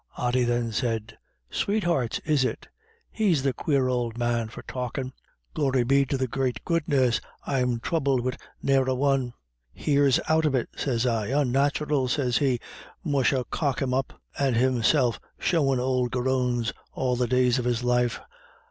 Ody 0.17 0.45
then 0.45 0.71
said: 0.71 1.15
"Sweethearts 1.51 2.17
is 2.25 2.43
it? 2.43 2.67
He's 3.11 3.43
the 3.43 3.53
quare 3.53 3.87
ould 3.87 4.17
man 4.17 4.47
for 4.47 4.63
talkin'. 4.63 5.13
Glory 5.53 5.83
be 5.83 6.07
to 6.07 6.17
the 6.17 6.27
great 6.27 6.65
goodness, 6.65 7.21
I'm 7.45 7.79
throubled 7.79 8.21
wid 8.21 8.37
ne'er 8.63 8.87
a 8.89 8.95
one. 8.95 9.33
'Here's 9.71 10.19
out 10.27 10.45
of 10.45 10.55
it,' 10.55 10.69
sez 10.75 11.05
I. 11.05 11.27
'Onnathural,' 11.27 12.09
sez 12.09 12.39
he, 12.39 12.59
musha 13.03 13.45
cock 13.51 13.79
him 13.79 13.93
up, 13.93 14.19
and 14.39 14.55
himself 14.55 15.19
shoein' 15.37 15.79
ould 15.79 16.11
garrons 16.11 16.73
all 16.93 17.15
the 17.15 17.27
days 17.27 17.59
of 17.59 17.65
his 17.65 17.83
life. 17.83 18.19